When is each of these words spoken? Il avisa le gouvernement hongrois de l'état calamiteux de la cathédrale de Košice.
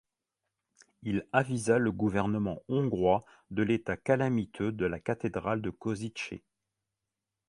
Il 1.03 1.27
avisa 1.31 1.77
le 1.77 1.91
gouvernement 1.91 2.63
hongrois 2.69 3.23
de 3.51 3.61
l'état 3.61 3.97
calamiteux 3.97 4.71
de 4.71 4.85
la 4.87 4.99
cathédrale 4.99 5.61
de 5.61 5.69
Košice. 5.69 6.41